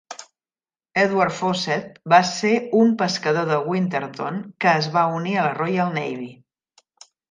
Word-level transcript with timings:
Edward 1.01 1.35
Fawcett 1.41 2.01
va 2.15 2.19
ser 2.31 2.55
un 2.81 2.95
pescador 3.03 3.49
de 3.53 3.63
Winterton 3.71 4.43
que 4.65 4.77
es 4.83 4.93
va 4.99 5.09
unir 5.23 5.39
a 5.41 5.49
la 5.51 5.57
Royal 5.65 5.99
Navy. 6.03 6.31